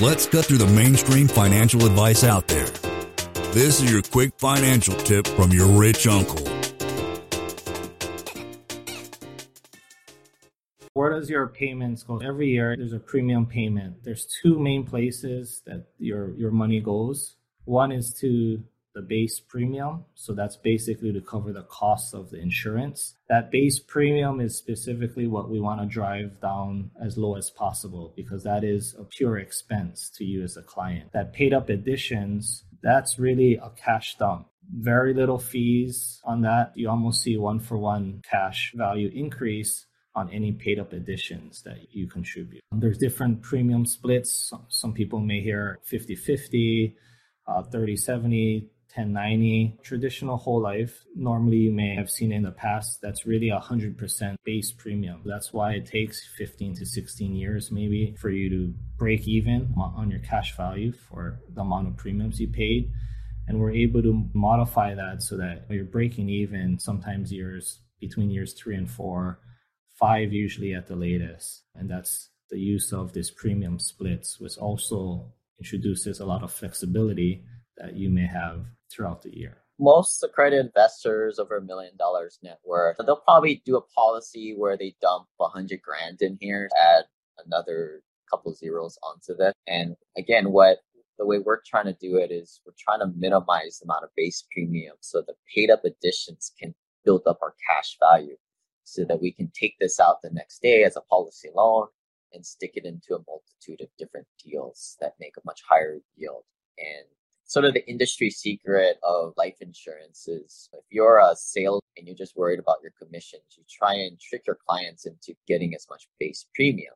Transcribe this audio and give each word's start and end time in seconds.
Let's 0.00 0.26
cut 0.26 0.46
through 0.46 0.58
the 0.58 0.66
mainstream 0.66 1.28
financial 1.28 1.84
advice 1.84 2.24
out 2.24 2.48
there. 2.48 2.66
This 3.52 3.80
is 3.80 3.92
your 3.92 4.02
quick 4.02 4.32
financial 4.38 4.94
tip 4.94 5.26
from 5.26 5.52
your 5.52 5.66
rich 5.66 6.06
uncle. 6.06 6.48
Where 10.94 11.10
does 11.10 11.28
your 11.30 11.48
payments 11.48 12.02
go? 12.02 12.18
Every 12.18 12.48
year 12.48 12.76
there's 12.76 12.92
a 12.94 12.98
premium 12.98 13.46
payment. 13.46 14.02
There's 14.02 14.26
two 14.42 14.58
main 14.58 14.84
places 14.84 15.62
that 15.66 15.86
your 15.98 16.34
your 16.36 16.50
money 16.50 16.80
goes. 16.80 17.36
One 17.64 17.92
is 17.92 18.12
to 18.14 18.62
the 18.94 19.02
base 19.02 19.40
premium. 19.40 20.04
So 20.14 20.34
that's 20.34 20.56
basically 20.56 21.12
to 21.12 21.20
cover 21.20 21.52
the 21.52 21.62
cost 21.62 22.14
of 22.14 22.30
the 22.30 22.38
insurance. 22.38 23.14
That 23.28 23.50
base 23.50 23.78
premium 23.78 24.40
is 24.40 24.56
specifically 24.56 25.26
what 25.26 25.50
we 25.50 25.60
want 25.60 25.80
to 25.80 25.86
drive 25.86 26.40
down 26.40 26.90
as 27.02 27.16
low 27.16 27.36
as 27.36 27.50
possible 27.50 28.12
because 28.16 28.44
that 28.44 28.64
is 28.64 28.94
a 28.98 29.04
pure 29.04 29.38
expense 29.38 30.10
to 30.16 30.24
you 30.24 30.42
as 30.42 30.56
a 30.56 30.62
client. 30.62 31.12
That 31.12 31.32
paid 31.32 31.52
up 31.52 31.68
additions, 31.68 32.64
that's 32.82 33.18
really 33.18 33.54
a 33.56 33.70
cash 33.70 34.16
dump. 34.18 34.48
Very 34.74 35.12
little 35.12 35.38
fees 35.38 36.20
on 36.24 36.42
that. 36.42 36.72
You 36.74 36.88
almost 36.88 37.22
see 37.22 37.36
one 37.36 37.60
for 37.60 37.76
one 37.76 38.22
cash 38.28 38.72
value 38.74 39.10
increase 39.12 39.86
on 40.14 40.30
any 40.30 40.52
paid 40.52 40.78
up 40.78 40.92
additions 40.92 41.62
that 41.62 41.78
you 41.90 42.06
contribute. 42.06 42.62
There's 42.72 42.98
different 42.98 43.42
premium 43.42 43.86
splits. 43.86 44.52
Some, 44.68 44.92
people 44.92 45.20
may 45.20 45.40
hear 45.40 45.78
50 45.84 46.14
50, 46.16 46.96
uh, 47.46 47.62
30 47.62 47.96
70, 47.96 48.70
1090 48.94 49.78
traditional 49.82 50.36
whole 50.36 50.60
life. 50.60 51.04
Normally 51.16 51.56
you 51.56 51.72
may 51.72 51.94
have 51.94 52.10
seen 52.10 52.30
in 52.30 52.42
the 52.42 52.50
past 52.50 53.00
that's 53.00 53.24
really 53.24 53.48
a 53.48 53.58
100% 53.58 54.36
base 54.44 54.70
premium. 54.72 55.22
That's 55.24 55.50
why 55.50 55.72
it 55.72 55.86
takes 55.86 56.26
15 56.36 56.74
to 56.76 56.84
16 56.84 57.34
years 57.34 57.72
maybe 57.72 58.14
for 58.18 58.28
you 58.28 58.50
to 58.50 58.74
break 58.98 59.26
even 59.26 59.72
on 59.78 60.10
your 60.10 60.20
cash 60.20 60.54
value 60.58 60.92
for 60.92 61.40
the 61.54 61.62
amount 61.62 61.88
of 61.88 61.96
premiums 61.96 62.38
you 62.38 62.48
paid. 62.48 62.92
And 63.48 63.58
we're 63.58 63.72
able 63.72 64.02
to 64.02 64.28
modify 64.34 64.94
that 64.94 65.22
so 65.22 65.38
that 65.38 65.64
you're 65.70 65.84
breaking 65.84 66.28
even 66.28 66.78
sometimes 66.78 67.32
years 67.32 67.80
between 67.98 68.30
years 68.30 68.52
three 68.52 68.76
and 68.76 68.90
four 68.90 69.38
five 69.98 70.34
usually 70.34 70.74
at 70.74 70.86
the 70.86 70.96
latest. 70.96 71.62
And 71.74 71.88
that's 71.88 72.28
the 72.50 72.58
use 72.58 72.92
of 72.92 73.14
this 73.14 73.30
premium 73.30 73.78
splits 73.78 74.38
which 74.38 74.58
also 74.58 75.32
introduces 75.58 76.20
a 76.20 76.26
lot 76.26 76.42
of 76.42 76.52
flexibility 76.52 77.42
that 77.78 77.94
you 77.94 78.10
may 78.10 78.26
have 78.26 78.66
throughout 78.90 79.22
the 79.22 79.36
year? 79.36 79.58
Most 79.78 80.22
accredited 80.22 80.66
investors 80.66 81.38
over 81.38 81.56
a 81.56 81.62
million 81.62 81.96
dollars 81.96 82.38
net 82.42 82.58
worth, 82.64 82.96
they'll 83.04 83.16
probably 83.16 83.62
do 83.64 83.76
a 83.76 83.80
policy 83.80 84.54
where 84.56 84.76
they 84.76 84.94
dump 85.00 85.26
a 85.40 85.48
hundred 85.48 85.82
grand 85.82 86.22
in 86.22 86.38
here, 86.40 86.68
add 86.80 87.04
another 87.46 88.02
couple 88.30 88.54
zeros 88.54 88.98
onto 89.02 89.36
that. 89.38 89.54
And 89.66 89.96
again, 90.16 90.52
what 90.52 90.78
the 91.18 91.26
way 91.26 91.38
we're 91.38 91.60
trying 91.66 91.86
to 91.86 91.96
do 92.00 92.16
it 92.16 92.30
is 92.30 92.60
we're 92.66 92.72
trying 92.78 93.00
to 93.00 93.18
minimize 93.18 93.78
the 93.78 93.84
amount 93.84 94.04
of 94.04 94.10
base 94.16 94.44
premium 94.52 94.96
so 95.00 95.22
the 95.26 95.34
paid 95.54 95.70
up 95.70 95.84
additions 95.84 96.52
can 96.58 96.74
build 97.04 97.22
up 97.26 97.38
our 97.42 97.54
cash 97.68 97.96
value 98.00 98.36
so 98.84 99.04
that 99.04 99.20
we 99.20 99.32
can 99.32 99.50
take 99.54 99.74
this 99.78 100.00
out 100.00 100.22
the 100.22 100.30
next 100.30 100.60
day 100.62 100.84
as 100.84 100.96
a 100.96 101.00
policy 101.02 101.48
loan 101.54 101.86
and 102.32 102.44
stick 102.44 102.72
it 102.74 102.84
into 102.84 103.14
a 103.14 103.22
multitude 103.26 103.80
of 103.80 103.88
different 103.98 104.26
deals 104.42 104.96
that 105.00 105.14
make 105.20 105.36
a 105.36 105.42
much 105.44 105.60
higher 105.68 105.98
yield. 106.16 106.44
And 106.78 107.06
sort 107.52 107.66
of 107.66 107.74
the 107.74 107.86
industry 107.86 108.30
secret 108.30 108.96
of 109.02 109.34
life 109.36 109.56
insurance 109.60 110.26
is 110.26 110.70
if 110.72 110.84
you're 110.88 111.18
a 111.18 111.36
sales 111.36 111.82
and 111.98 112.06
you're 112.06 112.16
just 112.16 112.34
worried 112.34 112.58
about 112.58 112.78
your 112.82 112.94
commissions, 112.98 113.42
you 113.58 113.62
try 113.68 113.92
and 113.92 114.18
trick 114.18 114.46
your 114.46 114.56
clients 114.66 115.04
into 115.04 115.34
getting 115.46 115.74
as 115.74 115.86
much 115.90 116.08
base 116.18 116.46
premium, 116.54 116.94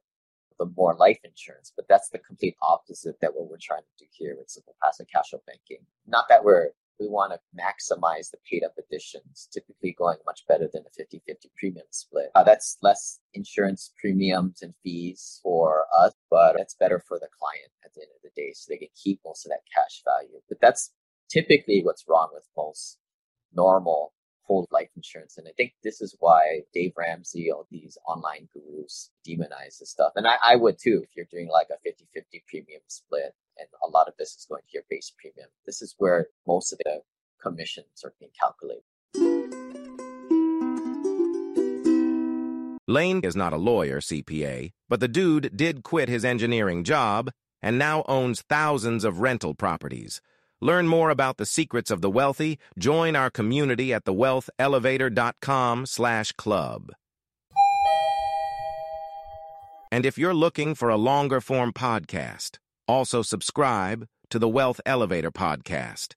the 0.59 0.65
more 0.75 0.97
life 0.97 1.19
insurance. 1.25 1.75
But 1.77 1.85
that's 1.91 2.09
the 2.09 2.21
complete 2.21 2.57
opposite 2.63 3.21
that 3.21 3.35
what 3.35 3.51
we're 3.51 3.59
trying 3.61 3.83
to 3.83 4.05
do 4.05 4.09
here 4.11 4.35
with 4.39 4.49
simple 4.49 4.75
passive 4.83 5.07
cash 5.15 5.29
flow 5.29 5.43
banking. 5.47 5.85
Not 6.07 6.25
that 6.31 6.43
we're 6.43 6.71
we 6.99 7.09
want 7.09 7.33
to 7.33 7.41
maximize 7.57 8.31
the 8.31 8.39
paid 8.51 8.65
up 8.65 8.75
additions, 8.79 9.49
typically 9.53 9.95
going 9.99 10.19
much 10.27 10.43
better 10.49 10.69
than 10.73 10.83
a 10.87 10.91
50 10.91 11.23
50 11.27 11.51
premium 11.57 11.87
split. 11.91 12.31
Uh, 12.35 12.45
that's 12.45 12.79
less 12.83 13.21
insurance 13.35 13.93
premiums 14.01 14.63
and 14.63 14.75
fees 14.83 15.41
for 15.43 15.85
us, 15.99 16.15
but 16.31 16.57
it's 16.59 16.75
better 16.75 17.03
for 17.07 17.19
the 17.19 17.29
client 17.39 17.71
at 17.85 17.93
the 17.95 18.03
end 18.03 18.11
of 18.17 18.23
the 18.23 18.41
day. 18.41 18.53
So 18.55 18.67
they 18.71 18.79
can 18.79 18.89
keep 18.95 19.21
most 19.25 19.47
of 19.47 19.51
that 19.51 19.61
cash 19.75 20.03
value. 20.05 20.41
But 20.49 20.59
that's 20.61 20.93
typically 21.29 21.83
what's 21.83 22.05
wrong 22.09 22.29
with 22.33 22.45
most 22.57 22.99
normal 23.55 24.13
whole 24.47 24.69
life 24.71 24.91
insurance. 24.97 25.39
And 25.39 25.49
I 25.49 25.53
think 25.57 25.75
this 25.83 26.01
is 26.01 26.17
why 26.21 26.61
Dave 26.73 26.93
Ramsey, 26.97 27.51
all 27.51 27.67
these 27.71 27.99
online 28.07 28.49
gurus 28.55 29.11
demonize 29.27 29.79
this 29.81 29.91
stuff. 29.91 30.13
And 30.17 30.27
I, 30.27 30.37
I 30.43 30.57
would 30.57 30.79
too, 30.79 31.03
if 31.03 31.11
you're 31.17 31.27
doing 31.31 31.49
like 31.49 31.69
a 31.71 31.79
50 31.85 32.07
50 32.15 32.45
premium 32.49 32.81
split 32.87 33.35
and 33.59 33.69
a 33.85 33.89
lot 33.89 34.09
of 34.09 34.15
this 34.19 34.35
is 34.37 34.47
going 34.49 34.63
to 34.63 34.73
your 34.73 34.85
base 34.91 35.13
premium. 35.19 35.49
This 35.65 35.83
is 35.83 35.95
where 35.99 36.29
most 36.47 36.73
of 36.73 36.79
the 36.85 37.01
commissions 37.43 38.05
are 38.05 38.15
being 38.19 38.33
calculated. 38.41 38.83
Lane 42.89 43.21
is 43.25 43.35
not 43.35 43.53
a 43.53 43.57
lawyer, 43.57 44.01
CPA, 44.01 44.73
but 44.89 45.01
the 45.01 45.09
dude 45.09 45.57
did 45.57 45.83
quit 45.83 46.09
his 46.09 46.25
engineering 46.25 46.85
job 46.85 47.31
and 47.61 47.79
now 47.79 48.05
owns 48.07 48.43
thousands 48.43 49.03
of 49.03 49.21
rental 49.21 49.55
properties. 49.55 50.21
Learn 50.61 50.87
more 50.87 51.11
about 51.11 51.37
the 51.37 51.47
secrets 51.47 51.91
of 51.91 52.01
the 52.01 52.11
wealthy. 52.11 52.59
Join 52.79 53.17
our 53.17 53.31
community 53.31 53.93
at 53.93 54.05
thewealthelevator.com 54.05 55.87
slash 55.87 56.33
club. 56.33 56.93
And 59.91 60.07
if 60.07 60.19
you're 60.19 60.35
looking 60.35 60.75
for 60.75 60.89
a 60.89 60.97
longer 60.97 61.41
form 61.41 61.73
podcast, 61.73 62.59
also 62.89 63.23
subscribe 63.23 64.07
to 64.31 64.39
the 64.39 64.49
Wealth 64.49 64.81
Elevator 64.87 65.31
podcast. 65.31 66.15